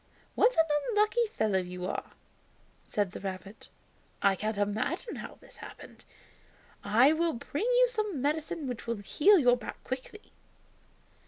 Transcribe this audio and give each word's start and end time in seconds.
"What 0.33 0.57
an 0.57 0.65
unlucky 0.89 1.27
fellow 1.27 1.59
you 1.59 1.85
are!" 1.85 2.13
said 2.83 3.11
the 3.11 3.19
rabbit. 3.19 3.69
"I 4.19 4.35
can't 4.35 4.57
imagine 4.57 5.17
how 5.17 5.35
this 5.35 5.57
happened! 5.57 6.05
I 6.83 7.13
will 7.13 7.33
bring 7.33 7.65
you 7.65 7.87
some 7.87 8.19
medicine 8.19 8.65
which 8.67 8.87
will 8.87 8.97
heal 8.97 9.37
your 9.37 9.57
back 9.57 9.83
quickly!" 9.83 10.33